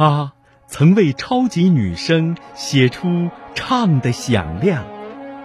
[0.00, 0.32] 她
[0.66, 3.06] 曾为超级女声写出
[3.54, 4.82] 《唱的响亮》，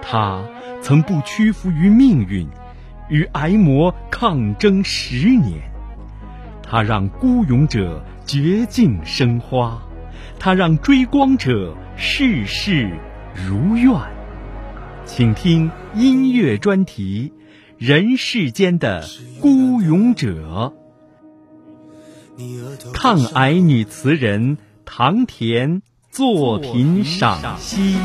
[0.01, 0.45] 她
[0.81, 2.47] 曾不屈服于命运，
[3.09, 5.59] 与癌魔抗争十年。
[6.63, 9.77] 她让孤勇者绝境生花，
[10.39, 12.89] 她让追光者事事
[13.33, 13.91] 如愿。
[15.03, 17.33] 请听音乐专题
[17.77, 19.03] 《人世间的
[19.41, 20.73] 孤勇者》。
[22.93, 25.81] 抗癌女词人唐田
[26.11, 27.95] 作品赏析。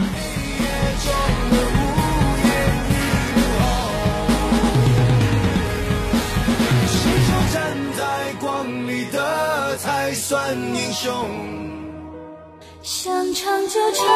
[12.82, 14.06] 想唱就唱。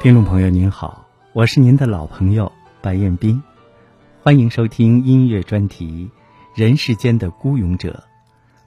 [0.00, 2.50] 听众朋友您好，我是您的老朋友
[2.82, 3.42] 白彦斌。
[4.20, 6.10] 欢迎收听音乐专题
[6.60, 8.04] 《人世间的孤勇者》，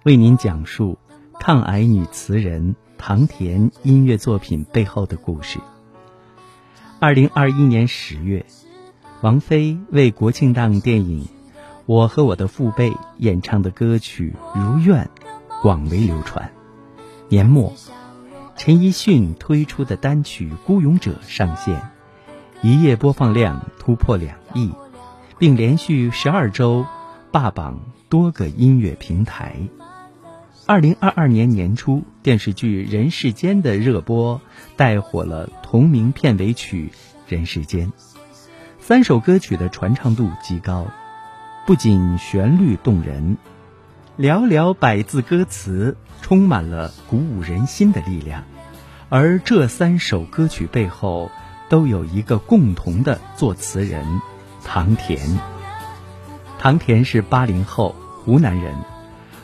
[0.04, 0.98] 为您讲述
[1.42, 5.60] 抗癌女词人唐田音乐作品背后的故事。
[7.02, 8.46] 二零二一年十月，
[9.22, 11.26] 王菲为国庆档电影
[11.86, 15.04] 《我和我的父辈》演唱的歌曲《如愿》
[15.62, 16.50] 广为流传。
[17.28, 17.74] 年末，
[18.56, 21.92] 陈奕迅推出的单曲《孤勇者》上线，
[22.62, 24.72] 一夜播放量突破两亿。
[25.42, 26.86] 并连续十二周
[27.32, 29.56] 霸榜多个音乐平台。
[30.68, 34.40] 二零二二年年初，电视剧《人世间》的热播
[34.76, 36.92] 带火了同名片尾曲
[37.28, 37.88] 《人世间》。
[38.80, 40.86] 三首歌曲的传唱度极高，
[41.66, 43.36] 不仅旋律动人，
[44.20, 48.44] 寥寥百字歌词充满了鼓舞人心的力量。
[49.10, 51.32] 而这三首歌曲背后
[51.68, 54.06] 都有一个共同的作词人。
[54.64, 55.20] 唐田，
[56.58, 58.74] 唐田是八零后湖南人。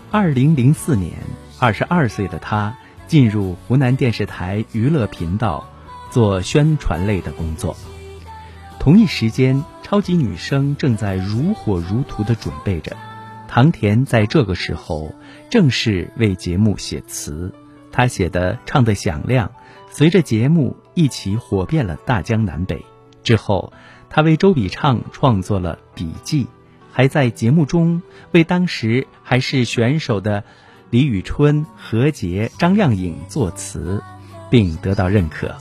[0.10, 1.14] 二零零四年，
[1.60, 5.68] 二十二岁的他进入湖南电视台娱乐频道
[6.10, 7.76] 做宣传类的工作。
[8.80, 12.96] 同一时间，超级女声正在如火如荼的准备着。
[13.50, 15.14] 唐田在这个时候
[15.50, 17.54] 正式为节目写词，
[17.92, 19.48] 他写的《唱得响亮》，
[19.90, 22.86] 随着节目一起火遍了大江南北。
[23.24, 23.74] 之后。
[24.18, 26.48] 他为周笔畅创作了笔记，
[26.92, 28.02] 还在节目中
[28.32, 30.44] 为当时还是选手的
[30.90, 34.02] 李宇春、何洁、张靓颖作词，
[34.50, 35.56] 并得到认可。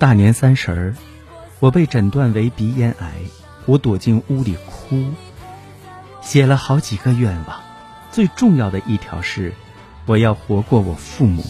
[0.00, 0.96] 大年三十儿，
[1.60, 3.12] 我被诊断为鼻咽癌，
[3.66, 5.04] 我躲进屋里哭，
[6.22, 7.60] 写了好几个愿望，
[8.10, 9.52] 最重要的一条是，
[10.06, 11.44] 我要活过我父母。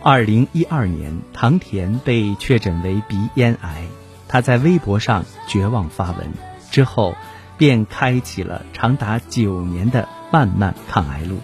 [0.00, 3.88] 二零一二年，唐田被确诊为鼻咽癌，
[4.28, 6.32] 他在微博上绝望发文，
[6.70, 7.16] 之后
[7.56, 11.40] 便开启了长达九年的漫漫抗癌路。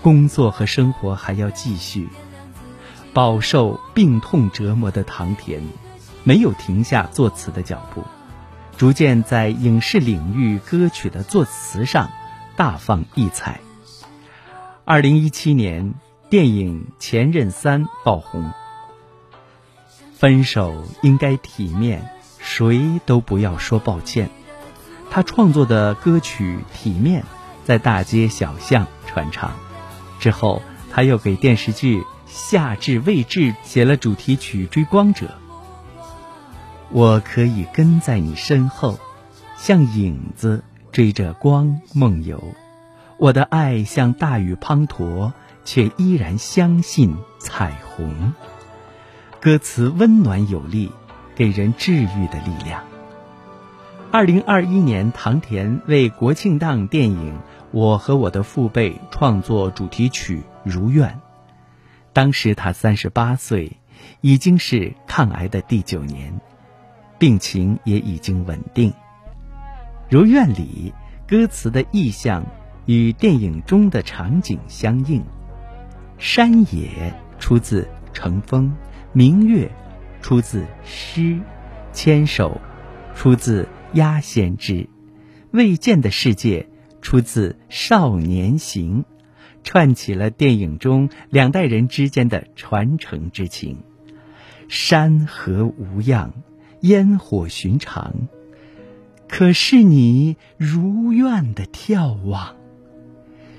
[0.00, 2.08] 工作和生活还要继续，
[3.12, 5.62] 饱受病痛折磨的唐田
[6.24, 8.02] 没有停下作词的脚步，
[8.78, 12.08] 逐渐在影视领域歌曲的作词上
[12.56, 13.60] 大放异彩。
[14.86, 15.92] 二零一七年。
[16.28, 18.50] 电影《前任三》爆红。
[20.12, 22.10] 分手应该体面，
[22.40, 24.28] 谁都不要说抱歉。
[25.08, 27.22] 他创作的歌曲《体面》
[27.64, 29.52] 在大街小巷传唱。
[30.18, 35.26] 之后，他又给电视剧《夏至未至》写了主题曲《追光者》。
[36.90, 38.98] 我可以跟在你身后，
[39.56, 42.42] 像影子追着光梦游。
[43.16, 45.30] 我的爱像大雨滂沱。
[45.66, 48.32] 却依然相信彩虹。
[49.38, 50.90] 歌词温暖有力，
[51.34, 52.82] 给人治愈的力量。
[54.10, 57.34] 二零二一年，唐田为国庆档电影
[57.72, 61.10] 《我和我的父辈》创作主题曲《如愿》。
[62.14, 63.72] 当时他三十八岁，
[64.22, 66.40] 已经是抗癌的第九年，
[67.18, 68.90] 病情也已经稳定。
[70.08, 70.94] 《如愿》里
[71.28, 72.46] 歌词的意象
[72.86, 75.22] 与电影中的场景相应。
[76.18, 77.82] 山野出自
[78.12, 78.68] 《乘风》，
[79.12, 79.70] 明月
[80.22, 81.38] 出自诗，
[81.92, 82.60] 牵手
[83.14, 84.72] 出自《鸭先知》，
[85.50, 86.68] 未见的世界
[87.02, 89.02] 出自《少年行》，
[89.62, 93.78] 串起了电影中两代人之间的传承之情。
[94.68, 96.32] 山河无恙，
[96.80, 98.28] 烟火寻常，
[99.28, 102.56] 可是你如愿的眺望。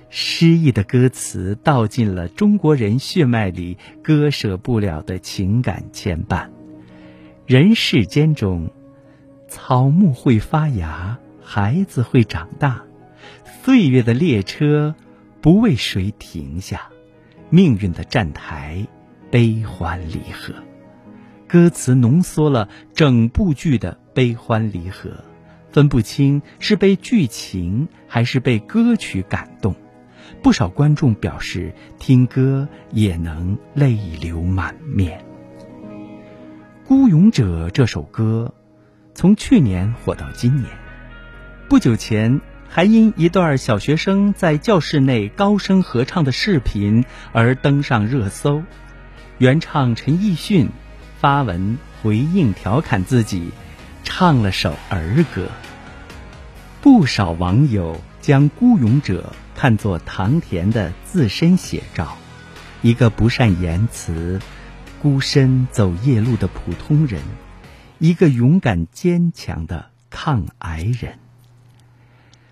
[0.10, 6.50] 诗意的歌词道尽了中国人血脉里割舍不了的情感牵绊。
[7.46, 8.72] 人世间中，
[9.48, 12.84] 草木会发芽，孩子会长大，
[13.64, 14.96] 岁月的列车
[15.42, 16.90] 不为谁停下，
[17.50, 18.88] 命运的站台
[19.30, 20.54] 悲欢离合。
[21.48, 25.24] 歌词浓缩了整部剧的悲欢离合，
[25.72, 29.76] 分不清是被剧情还是被歌曲感动。
[30.48, 35.20] 不少观众表示，听歌也能泪流满面。
[36.88, 38.54] 《孤勇者》这首歌，
[39.14, 40.70] 从去年火到今年，
[41.68, 42.40] 不久前
[42.70, 47.04] 还因一段小学生在教室内高声合唱的视频
[47.34, 48.64] 而登上热搜。
[49.40, 50.70] 原唱陈奕迅
[51.20, 53.50] 发文回应调侃自己，
[54.06, 55.50] 唱了首儿歌。
[56.80, 62.16] 不少网友将《孤勇者》看作唐田的自身写照，
[62.84, 64.40] 一个不善言辞。
[65.02, 67.22] 孤身走夜路的普通人，
[67.98, 71.14] 一个勇敢坚强的抗癌人。《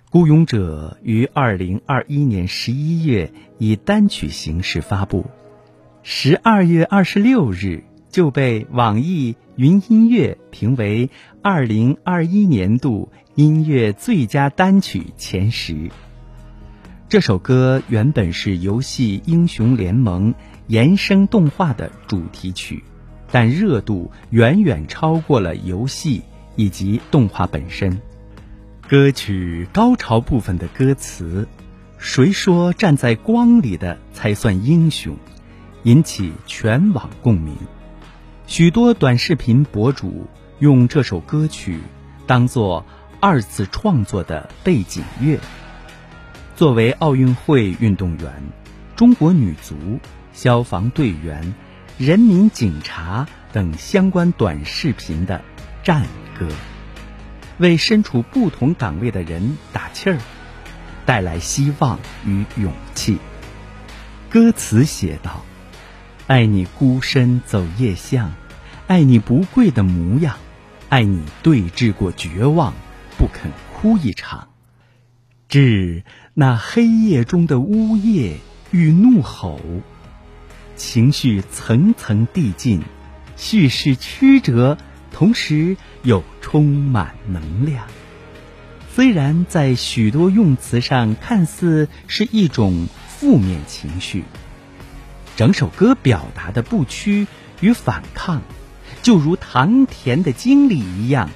[0.10, 5.28] 孤勇者》于二零二一年十一月以单曲形式发布，
[6.02, 11.12] 十二月二十六日就被网易云音乐评为
[11.44, 15.92] 二零二一年度音乐最佳单曲前十。
[17.08, 20.34] 这首歌原本是游戏《英雄联盟》。
[20.68, 22.84] 延伸动画的主题曲，
[23.32, 26.24] 但热度远远超过了游戏
[26.56, 28.02] 以及动画本身。
[28.88, 31.48] 歌曲高潮部分的歌词
[32.00, 35.16] ：“谁说站在光里的才算英雄？”
[35.84, 37.56] 引起全网共鸣。
[38.48, 40.26] 许多短视频博主
[40.58, 41.80] 用这首歌曲
[42.26, 42.84] 当做
[43.20, 45.40] 二次创作的背景乐。
[46.56, 48.32] 作为奥运会运动员，
[48.96, 50.00] 中国女足。
[50.32, 51.54] 消防队员、
[51.98, 55.42] 人民警察等相关短视频的
[55.82, 56.06] 战
[56.38, 56.50] 歌，
[57.58, 60.18] 为身处不同岗位的人打气儿，
[61.06, 63.18] 带来希望与勇气。
[64.30, 65.46] 歌词写道
[66.28, 68.34] ：“爱你孤身走夜巷，
[68.88, 70.36] 爱你不跪的模样，
[70.90, 72.74] 爱你对峙过绝望，
[73.18, 74.50] 不肯哭一场。
[75.48, 76.04] 致
[76.38, 78.40] 那黑夜中的呜咽
[78.72, 79.60] 与怒吼。”
[80.76, 82.82] 情绪层层递进，
[83.38, 84.78] 叙事曲折，
[85.14, 87.88] 同时又充满能量。
[88.94, 94.26] 虽然在许多用词上看似是一种负面情绪，
[95.38, 97.28] 整首歌表达的不屈
[97.62, 98.42] 与反抗，
[99.02, 101.30] 就如唐田的经历一样，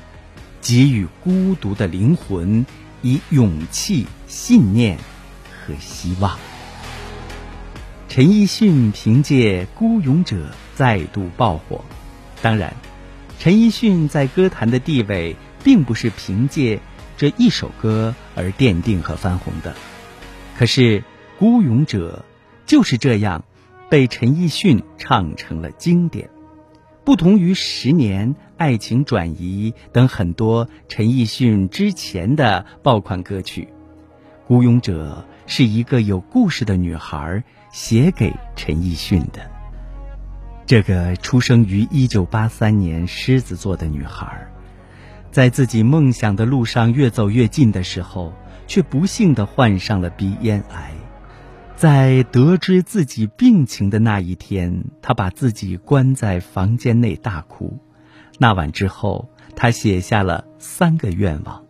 [0.61, 2.65] 给予孤独的灵魂
[3.01, 4.97] 以勇气、信念
[5.65, 6.37] 和希望。
[8.07, 10.35] 陈奕迅凭借《孤勇者》
[10.75, 11.85] 再度爆火。
[12.41, 12.73] 当然，
[13.37, 16.79] 陈奕迅在歌坛的地位并不是凭借
[17.17, 19.75] 这一首歌而奠定和翻红的。
[20.57, 21.01] 可是，
[21.37, 22.25] 《孤勇者》
[22.69, 23.45] 就是这样
[23.89, 26.29] 被陈奕迅唱成了经典。
[27.05, 28.29] 不同于《十年》
[28.59, 33.69] 《爱情转移》等很多陈奕迅之前的爆款歌曲，
[34.47, 37.43] 《孤勇者》是一个有故事的女孩。
[37.71, 39.47] 写给陈奕迅的
[40.65, 44.47] 这个出生于一九八三年狮子座的女孩，
[45.29, 48.33] 在自己梦想的路上越走越近的时候，
[48.65, 50.91] 却不幸的患上了鼻咽癌。
[51.75, 57.77] 在得知自己病情的那一天，她把自己关在房间内大哭。
[58.41, 61.65] 那晚之后，他写下了三个愿望，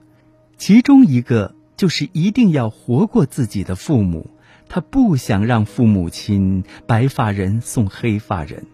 [0.56, 4.30] 其中一个就是一定要活过自己的父母。
[4.70, 8.68] 他不想让父母亲白发人送黑发人，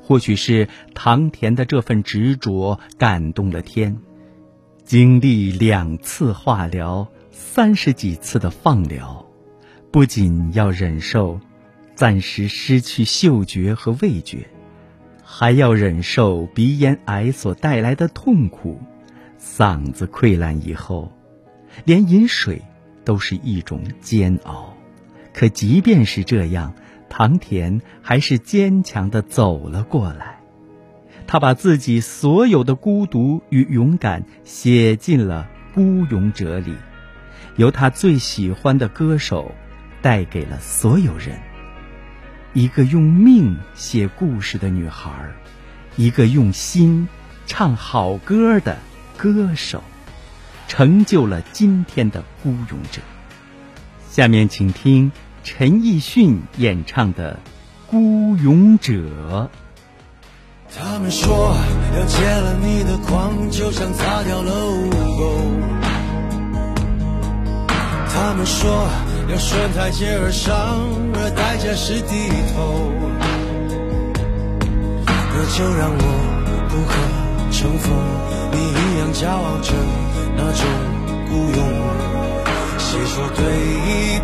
[0.00, 3.98] 或许是唐田的这份执着感动了天。
[4.84, 9.26] 经历两次化疗、三十几次的放疗，
[9.90, 11.40] 不仅要忍受
[11.96, 14.48] 暂时失去嗅觉和味觉，
[15.40, 18.80] 还要忍受鼻咽癌所带来的痛苦。
[19.38, 21.12] 嗓子溃烂以后，
[21.84, 22.60] 连饮水
[23.04, 24.74] 都是一种煎熬。
[25.32, 26.74] 可即便是这样，
[27.08, 30.40] 唐田还是坚强的走了过来。
[31.28, 36.74] 他把自己所有的孤独与勇敢写进了《孤勇者》里，
[37.54, 39.52] 由他最喜欢的歌手
[40.02, 41.38] 带给了所有人。
[42.54, 45.10] 一个用命写故事的女孩，
[45.96, 47.08] 一个用心
[47.46, 48.78] 唱好歌的
[49.16, 49.82] 歌手，
[50.66, 53.00] 成就了今天的孤勇者。
[54.10, 55.12] 下面请听。
[55.44, 57.38] 陈奕迅演唱的
[57.90, 58.92] 《孤勇者》。
[60.76, 61.56] 他们说
[61.96, 65.38] 要戒了你的狂，就像擦掉了污垢。
[68.10, 68.90] 他们说
[69.30, 70.84] 要顺台阶而上，
[71.20, 72.92] 而代价是低头。
[75.06, 76.04] 那就让我
[76.68, 76.92] 不可
[77.50, 77.86] 乘风，
[78.52, 79.72] 你一样骄傲着
[80.36, 80.62] 那种
[81.28, 81.60] 孤勇。
[82.78, 83.40] 谁说对
[83.86, 84.20] 弈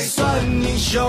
[0.00, 1.08] 算英雄？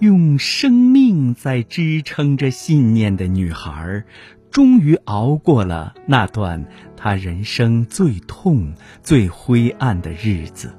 [0.00, 4.02] 用生命在支撑着信念的女孩，
[4.50, 6.64] 终于熬过了那段
[6.96, 10.74] 她人生最痛、最灰暗的日子。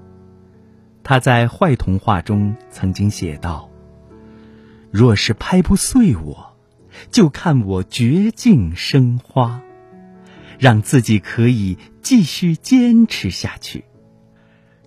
[1.03, 3.69] 他在坏童话中曾经写道
[4.91, 6.55] ：“若是拍不碎我，
[7.09, 9.61] 就看我绝境生花，
[10.59, 13.85] 让自己可以继续坚持下去。”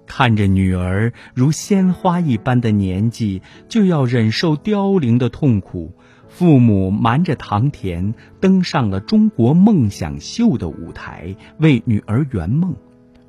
[0.06, 5.94] 看着女儿如鲜花一般的年纪就要忍受凋零的痛苦，
[6.28, 12.76] 父母瞒着唐田登上了中国梦想秀的舞台，为女儿圆梦。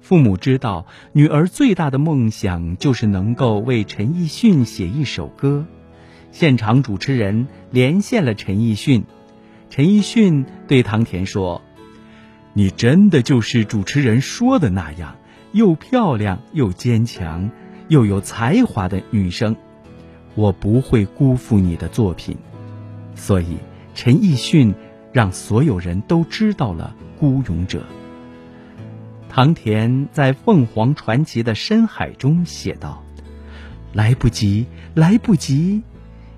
[0.06, 5.66] 父母知道女儿最大的梦想就是能够为陈奕迅写一首歌，
[6.32, 9.04] 现场主持人连线了陈奕迅。
[9.72, 11.64] 陈奕迅对唐田说
[12.54, 15.16] ：“你真的就是主持人说的那样。”
[15.54, 17.50] 又漂亮又坚强，
[17.88, 19.56] 又有才华的女生，
[20.36, 22.38] 我不会辜负你的作品。
[23.16, 23.58] 所以，
[23.96, 24.76] 陈奕迅
[25.12, 27.80] 让所有人都知道了《孤勇者》。
[29.36, 33.04] 唐田在《凤凰传奇》的深海中写道
[33.92, 35.84] ：“来不及，来不及，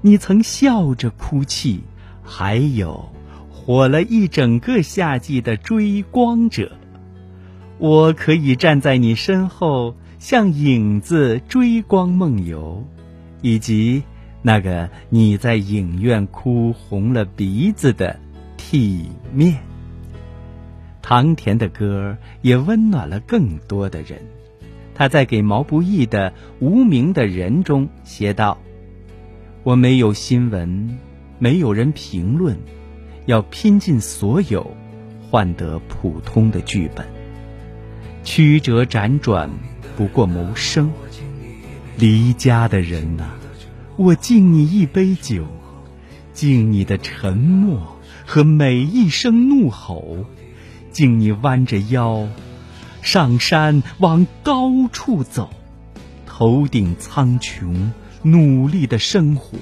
[0.02, 1.84] 你曾笑着哭泣。
[2.24, 3.12] 还有，
[3.52, 6.72] 火了一整个夏季的追光者。”
[7.78, 12.84] 我可以站在你身后，像影子追光梦游，
[13.44, 14.02] 以及
[14.42, 18.20] 那个你在影院哭红了鼻子的
[18.58, 19.67] 体面。
[21.10, 24.20] 唐田的歌也温暖了更多的人。
[24.94, 28.58] 他在给毛不易的《无名的人》中写道
[29.64, 31.00] ：“我没有新闻，
[31.40, 32.58] 没有人评论，
[33.26, 34.76] 要拼尽所有，
[35.32, 37.08] 换得普通的剧本。”
[38.26, 39.50] 曲折辗转，
[39.96, 40.92] 不过谋生。
[41.98, 43.30] 离家的人呐、
[43.96, 45.48] 我敬你一杯酒，
[46.34, 50.26] 敬你的沉默和每一声怒吼，
[50.98, 52.28] 敬你弯着腰，
[53.04, 55.52] 上山往高处走，
[56.26, 57.92] 头顶苍穹，
[58.24, 59.60] 努力的生活。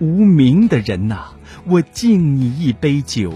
[0.00, 3.34] 无名的人呐、啊，我敬你一杯酒，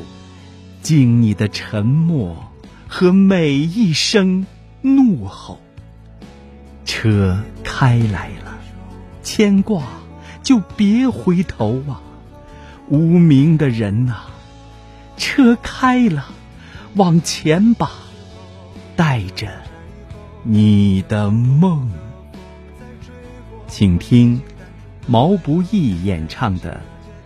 [0.82, 2.50] 敬你的沉默。
[2.88, 4.44] 和每一声
[4.82, 5.61] 怒吼，
[6.85, 8.59] 车开来了，
[9.23, 9.85] 牵挂
[10.42, 12.02] 就别回头啊！
[12.88, 14.30] 无名的人呐、啊，
[15.16, 16.26] 车开了，
[16.97, 17.90] 往前吧，
[18.97, 19.49] 带着
[20.42, 21.88] 你的梦。
[23.68, 24.40] 请听
[25.06, 26.80] 毛不易演唱的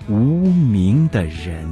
[0.13, 1.65] 《无名的人》。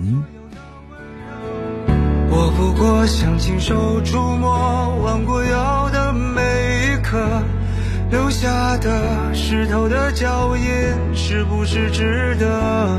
[2.30, 6.40] 我不过想亲手触摸，弯过腰的每
[6.86, 7.42] 一刻，
[8.10, 10.64] 留下的湿透的脚印，
[11.14, 12.98] 是不是值得？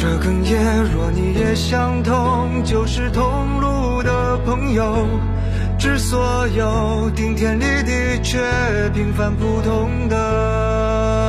[0.00, 5.06] 这哽咽，若你也相同，就是同路的朋友。
[5.78, 8.38] 致所有顶天立地却
[8.94, 11.19] 平凡普通的。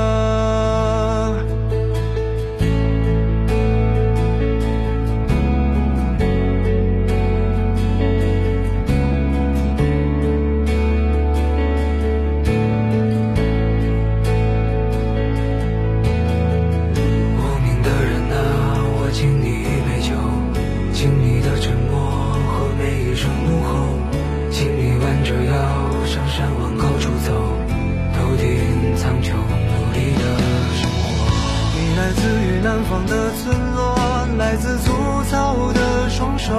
[34.52, 34.92] 来自粗
[35.30, 36.52] 糙的双手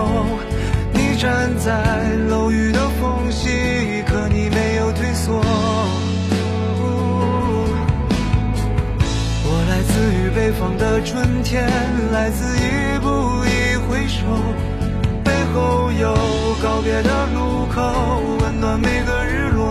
[0.94, 3.50] 你站在楼宇的缝隙
[4.06, 5.38] 可你没有退缩。
[9.44, 11.68] 我来自于北方的春天
[12.10, 14.24] 来自一步一回首
[15.22, 16.14] 背后有
[16.62, 17.82] 告别的路口
[18.40, 19.70] 温暖每个日落。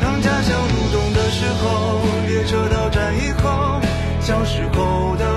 [0.00, 3.80] 当家乡入冬的时候列车到站以后
[4.20, 5.33] 小时候的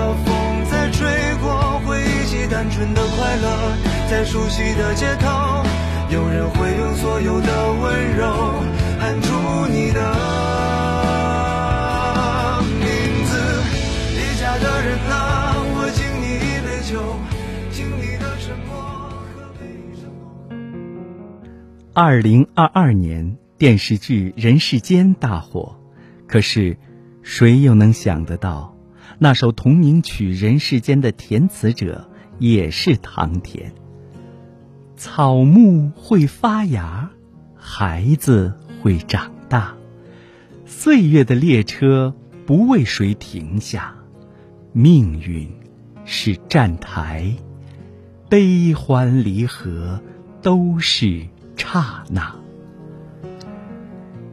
[2.50, 3.76] 单纯的快乐，
[4.10, 5.62] 在熟悉的街头，
[6.10, 8.24] 有人会用所有的温柔
[8.98, 10.00] 喊出你的
[12.80, 12.86] 名
[13.26, 13.36] 字。
[14.16, 17.18] 离家的人啊，我敬你一杯酒，
[17.70, 18.80] 敬你的沉默
[19.34, 20.08] 和悲伤。
[21.92, 25.76] 二零二二年电视剧《人世间》大火，
[26.26, 26.78] 可是
[27.22, 28.74] 谁又能想得到，
[29.18, 33.72] 那首同名曲《人世间》的填词者也是唐田。
[34.96, 37.10] 草木会发芽，
[37.54, 39.74] 孩子会长大，
[40.66, 42.14] 岁月的列车
[42.46, 43.94] 不为谁停下，
[44.72, 45.48] 命运
[46.04, 47.34] 是站台，
[48.28, 50.00] 悲欢离合
[50.42, 51.26] 都是。
[51.60, 52.36] 刹那，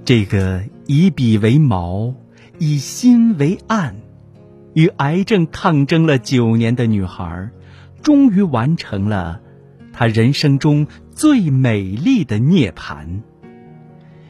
[0.06, 2.14] 这个以笔为矛、
[2.60, 3.98] 以心为案，
[4.74, 7.50] 与癌症抗争了九年的女孩，
[8.06, 9.42] 终于完成了
[9.92, 13.24] 他人生中最美丽的涅槃。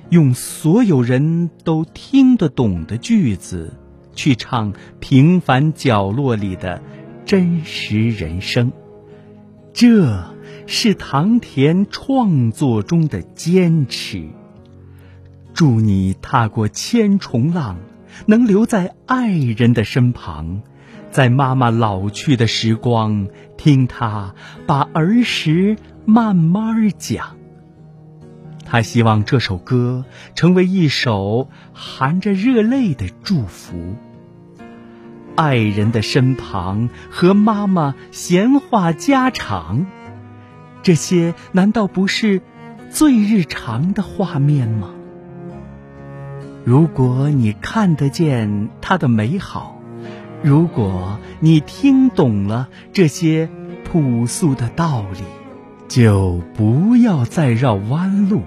[0.09, 3.73] 用所有人都听得懂的句子，
[4.13, 6.81] 去唱平凡角落里的
[7.25, 8.71] 真实人生，
[9.73, 10.33] 这。
[10.67, 14.29] 是唐田创作中的坚持。
[15.53, 17.77] 祝你踏过千重浪，
[18.25, 20.63] 能留在爱人的身旁，
[21.15, 24.35] 在妈妈老去的时光，听她
[24.67, 27.37] 把儿时慢慢讲。
[28.65, 30.03] 她希望这首歌
[30.35, 33.95] 成为一首含着热泪的祝福。
[35.37, 39.85] 爱人的身旁，和妈妈闲话家常。
[40.83, 42.41] 这些难道不是
[42.89, 44.89] 最日常的画面吗？
[46.65, 49.74] 如果你看得见它的美好，
[50.45, 53.49] 如果你听懂了这些
[53.83, 55.23] 朴素的道理，
[55.87, 58.43] 就不要再绕弯路，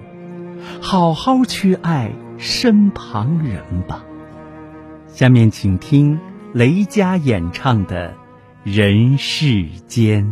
[0.79, 4.05] 好好去爱身旁人吧。
[5.07, 6.21] 下面请听
[6.53, 8.11] 雷佳演唱的
[8.63, 10.23] 《人世间》。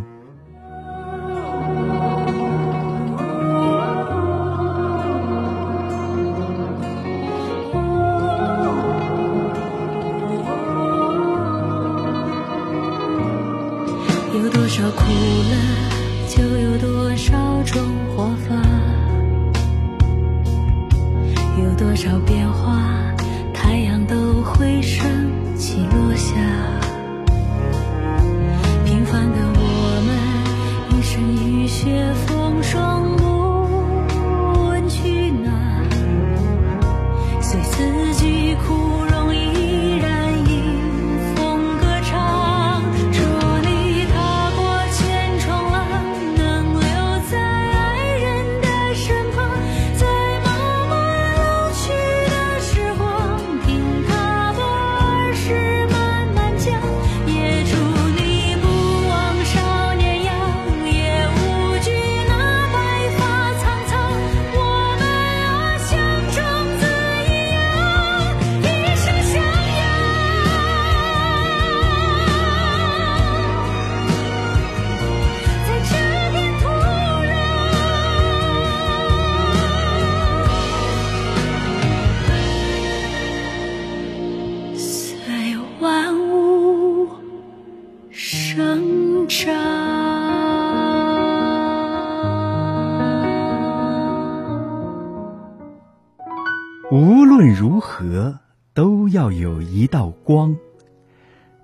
[99.27, 100.55] 要有一道光。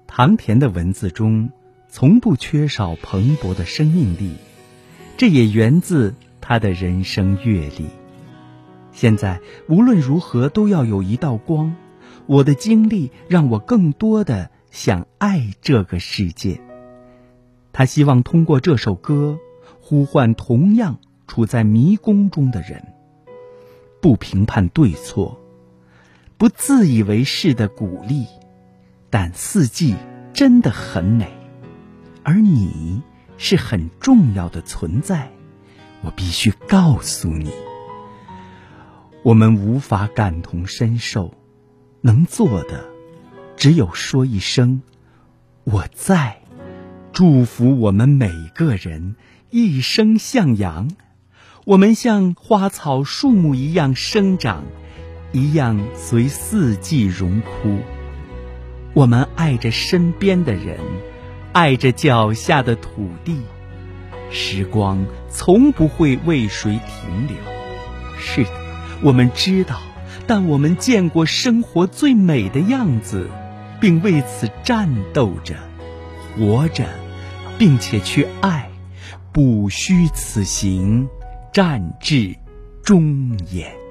[0.06, 1.50] 唐田的文字中，
[1.88, 4.34] 从不缺少蓬勃的生命力，
[5.18, 7.86] 这也源自他的人生阅历。
[8.92, 11.76] 现在无论如何都要有一道光。
[12.26, 16.62] 我的经历让我更多的想爱这个世界。
[17.74, 19.40] 他希望通过这首歌
[19.82, 22.94] 呼唤同样处在迷宫中的人，
[24.02, 25.40] 不评判对错，
[26.38, 28.26] 不自以为是的鼓励，
[29.10, 29.96] 但四季
[30.34, 31.32] 真的很美，
[32.24, 33.02] 而你
[33.38, 35.32] 是很重要的存在，
[36.02, 37.52] 我必须告诉你。
[39.24, 41.34] 我们无法感同身受，
[42.02, 42.90] 能做的
[43.56, 44.82] 只有说一声
[45.64, 46.42] “我在”，
[47.14, 49.16] 祝福我们每个人
[49.50, 50.90] 一生向阳。
[51.66, 54.66] 我们像花草树木一样生长，
[55.34, 57.80] 一样随四季荣枯。
[58.94, 60.78] 我们爱着身边的人，
[61.52, 63.42] 爱着脚下的土地。
[64.30, 67.36] 时光从不会为谁停留。
[68.18, 68.50] 是的。
[69.02, 69.82] 我们知道，
[70.28, 73.28] 但我们见过生活最美的样子，
[73.82, 75.56] 并为此战斗着、
[76.38, 76.86] 活着，
[77.58, 78.70] 并且去爱，
[79.34, 81.10] 不虚此行，
[81.52, 82.34] 战至
[82.82, 83.83] 终焉。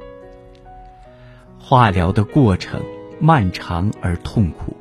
[1.64, 2.82] 化疗的过程
[3.20, 4.76] 漫长而痛苦，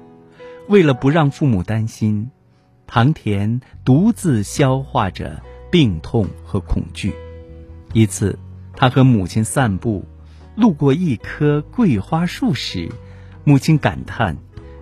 [0.67, 2.31] 为了不让父母担心，
[2.87, 7.13] 唐田独自消化着病痛和恐惧。
[7.93, 8.37] 一次，
[8.75, 10.03] 他和母亲散步。
[10.55, 12.89] 路过一棵桂花树时，
[13.43, 14.35] 母亲感叹：“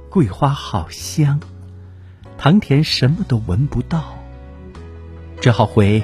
[0.09, 1.39] 桂花好香。”
[2.39, 4.17] 唐田什么都闻不到，
[5.39, 6.01] 只好回：“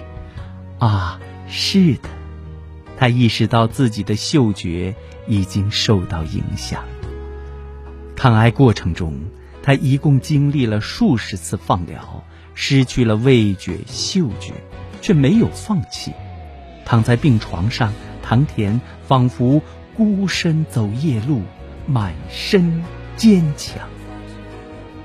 [0.78, 2.10] 啊，是的。”
[2.98, 4.96] 他意识到自己的嗅觉
[5.28, 6.84] 已经受到影响。
[8.16, 9.14] 抗癌过程中，
[9.62, 14.54] 他一共经历了数十次放疗，失去了味觉、嗅觉，
[15.02, 16.14] 却没有放弃。
[16.86, 17.94] 躺在病床上。
[18.28, 19.62] 唐田仿佛
[19.96, 21.44] 孤身走夜路，
[21.86, 22.84] 满身
[23.16, 23.88] 坚强。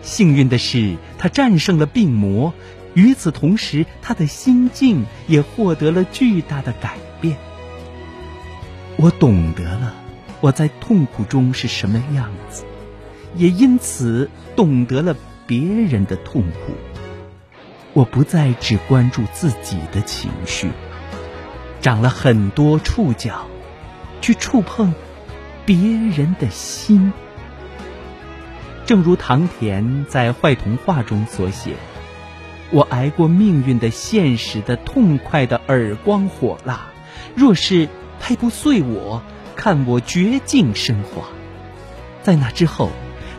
[0.00, 2.54] 幸运的是，他战胜了病魔，
[2.94, 7.36] 与此同时，他的心境也获得了巨大的改变。
[9.02, 9.94] 我懂得了
[10.42, 12.64] 我在痛苦中是什么样子，
[13.34, 16.74] 也因此懂得了别人的痛苦。
[17.94, 20.70] 我不再只关注自己的情绪。
[21.80, 23.46] 长了很多触角，
[24.20, 24.92] 去触碰
[25.64, 27.10] 别人的心。
[28.84, 31.76] 正如唐田在《坏童话》中所写
[32.70, 36.88] ：“我挨过命运的现实的痛快的耳光火辣，
[37.34, 37.88] 若是
[38.20, 39.22] 拍不碎我，
[39.56, 41.24] 看我绝境升华。”
[42.22, 42.90] 在那之后，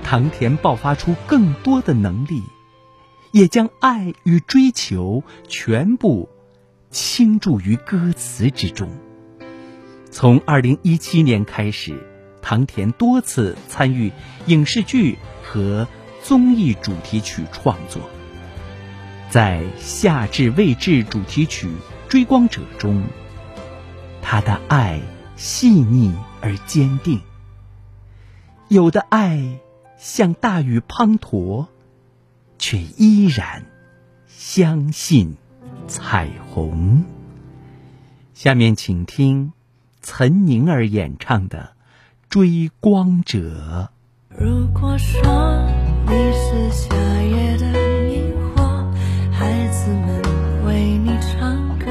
[0.04, 2.44] 唐田爆发出更多的能力，
[3.32, 6.28] 也将爱与追求全部。
[6.90, 8.90] 倾注于歌词之中。
[10.12, 12.06] 从二零一七年开始，
[12.42, 14.12] 唐田多次参与
[14.48, 15.88] 影视剧和
[16.22, 18.02] 综艺主题曲创作。
[19.30, 21.68] 在《夏至未至》主题曲
[22.10, 23.04] 《追光者》中，
[24.22, 25.02] 他的爱
[25.36, 27.22] 细腻而坚定。
[28.68, 29.60] 有的爱
[29.98, 31.68] 像大雨滂沱，
[32.58, 33.66] 却依然
[34.28, 35.38] 相信。
[35.88, 37.04] 彩虹。
[38.34, 39.52] 下面请听
[40.02, 41.74] 岑宁儿演唱的
[42.30, 43.90] 《追光者》。
[44.40, 45.22] 如果说
[46.08, 47.66] 你是夏夜的
[48.10, 48.90] 萤火，
[49.34, 50.22] 孩子们
[50.66, 51.88] 为你唱歌，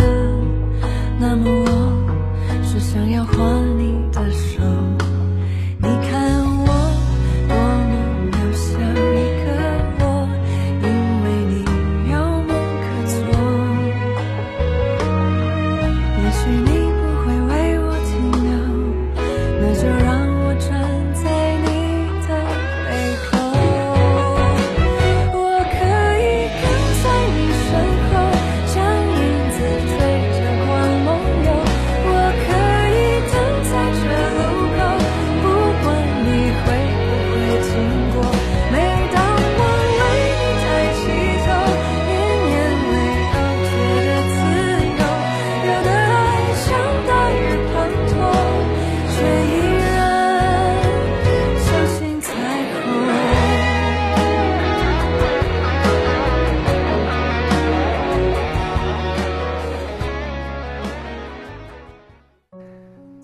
[1.18, 1.79] 那么我
[3.00, 3.79] 想要换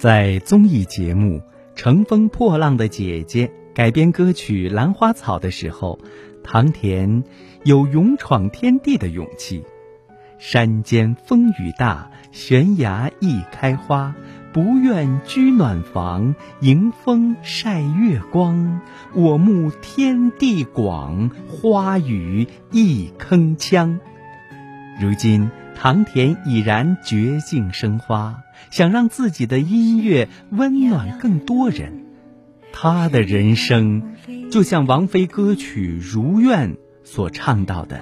[0.07, 1.39] 在综艺节目
[1.75, 5.99] 《乘风破浪的姐姐改编歌曲《兰花草》的时候，
[6.45, 7.25] 唐田
[7.65, 9.65] 有勇闯天地的勇气。
[10.39, 14.15] 山间风雨大，悬崖易开花。
[14.53, 18.81] 不愿居暖房，迎风晒月光。
[19.13, 23.99] 我目天地广，花语一铿锵。
[24.99, 32.05] 如今，唐田已然绝境生花，想让自己的音乐温暖更多人。
[32.73, 34.15] 他的人生，
[34.51, 38.01] 就像王菲歌曲《如愿》所唱到的：“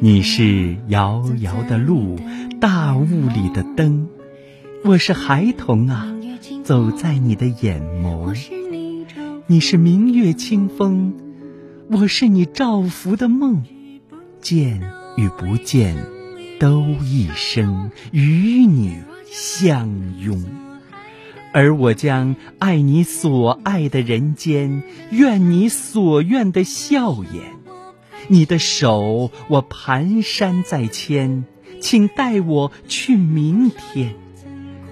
[0.00, 2.16] 你是遥遥的路，
[2.60, 4.08] 大雾里的灯。”
[4.82, 6.06] 我是孩童啊，
[6.64, 8.34] 走在你的眼眸；
[9.46, 11.14] 你是明月清风，
[11.90, 13.62] 我是你照拂的梦。
[14.40, 14.80] 见
[15.20, 16.06] 与不见，
[16.58, 18.96] 都一生与你
[19.30, 20.42] 相拥。
[21.52, 27.52] 而我将爱你所爱的人间，愿你所愿的笑颜。
[28.28, 31.44] 你的手我蹒跚在牵，
[31.82, 34.14] 请带我去明天。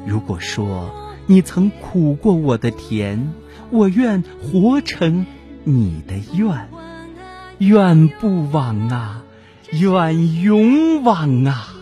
[0.06, 0.92] 如果说
[1.26, 3.32] 你曾苦过我的甜，
[3.70, 5.24] 我愿活成
[5.64, 6.68] 你的愿，
[7.58, 9.24] 愿不枉啊，
[9.72, 11.74] 愿永往啊，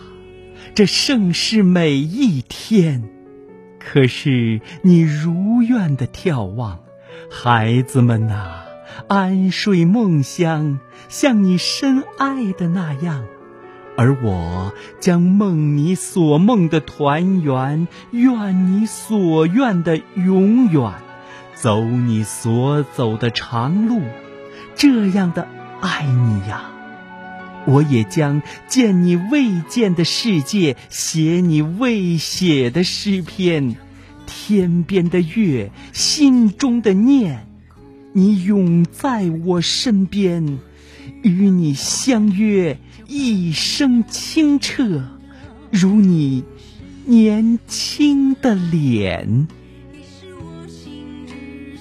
[0.75, 3.09] 这盛世每一天。
[3.79, 6.79] 可是你如愿的眺望，
[7.31, 8.63] 孩子们呐，
[9.07, 13.23] 安睡梦乡，像你深爱的那样。
[13.95, 20.91] 而我将梦你所梦的团圆，愿你所愿的永远，
[21.55, 24.01] 走你所走的长路，
[24.75, 25.47] 这样的
[25.79, 26.71] 爱你呀！
[27.67, 33.75] 我也将见你未见的世界，写你未写的诗篇。
[34.25, 37.45] 天边的月，心中的念，
[38.13, 40.59] 你永在我身边，
[41.21, 42.79] 与你相约。
[43.05, 45.03] 一生清澈，
[45.69, 46.43] 如你
[47.05, 49.47] 年轻的脸。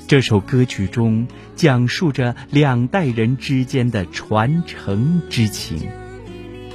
[0.07, 5.89] 这首歌曲中讲述着两代人之间的传承之情。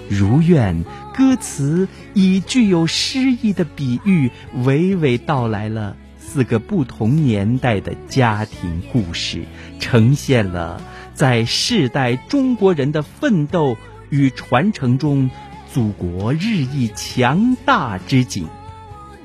[0.10, 0.84] 如愿
[1.15, 9.44] 歌词以具有诗意的比喻，娓娓道来了四个不同年代的家庭故事，
[9.80, 10.82] 呈现了
[11.13, 13.78] 在世代中国人的奋斗。
[14.13, 15.30] 与传承中，
[15.72, 18.46] 祖国日益强大之景，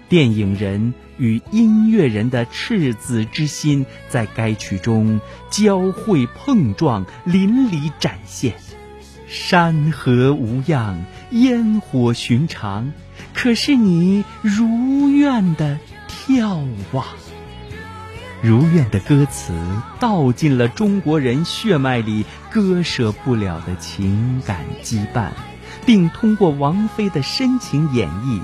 [0.09, 8.55] 电影人与音乐人的赤子之心在该曲中交汇碰撞，淋漓展现。
[9.29, 12.93] 山河无恙，烟火寻常，
[13.35, 17.05] 可是你如愿的眺望。
[18.43, 19.53] 如愿的歌词
[19.99, 25.31] 道尽了中国人血脉里割舍不了的情感羁绊，
[25.85, 28.41] 并通过王菲的深情演绎，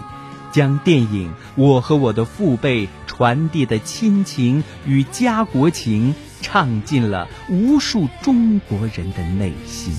[0.52, 9.94] 将电影《我和我的父辈》传递的亲情与家国情唱进了无数中国人的内心。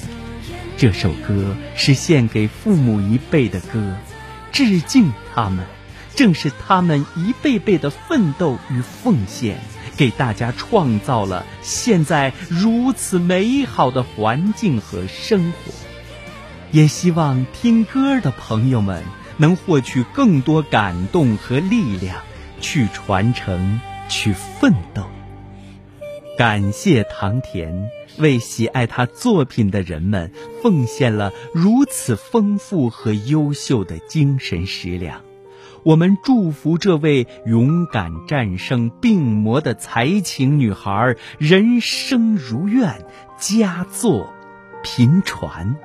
[0.77, 3.95] 这首歌是献给父母一辈的歌，
[4.51, 5.65] 致敬他们，
[6.15, 9.57] 正是他们一辈辈的奋斗与奉献。
[9.95, 15.71] 给大家创造了现在如此美好的环境和生活，
[16.71, 19.03] 也希望听歌的朋友们
[19.37, 22.17] 能获取更多感动和力量，
[22.59, 25.03] 去传承，去奋斗。
[26.37, 30.31] 感谢唐田为喜爱他作品的人们
[30.63, 35.21] 奉献了如此丰富和优秀的精神食粮。
[35.83, 43.05] 我们祝福这位勇敢战胜病魔的才情女孩，人生如愿，
[43.37, 44.33] 佳作
[44.81, 45.75] 频传。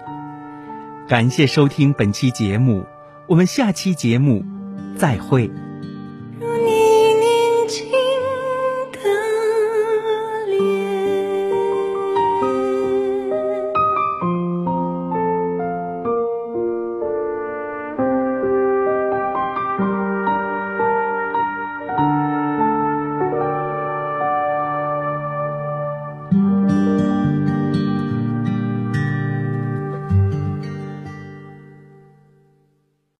[1.08, 2.86] 感谢收听本期节目，
[3.28, 4.42] 我们下期节目
[4.96, 5.50] 再会。